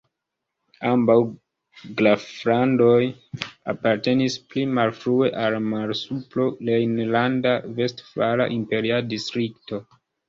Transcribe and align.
Ambaŭ 0.91 1.15
graflandoj 1.99 3.03
apartenis 3.73 4.37
pli 4.53 4.63
malfrue 4.79 5.29
al 5.43 5.53
la 5.57 5.59
Malsupro-Rejnlanda-Vestfala 5.67 8.49
Imperia 8.61 8.99
Distrikto. 9.15 9.81